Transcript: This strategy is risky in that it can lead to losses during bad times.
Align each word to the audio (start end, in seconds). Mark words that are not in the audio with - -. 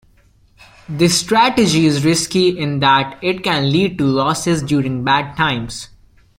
This 0.89 1.19
strategy 1.19 1.85
is 1.85 2.03
risky 2.03 2.57
in 2.57 2.79
that 2.79 3.19
it 3.21 3.43
can 3.43 3.71
lead 3.71 3.99
to 3.99 4.03
losses 4.03 4.63
during 4.63 5.03
bad 5.03 5.37
times. 5.37 5.89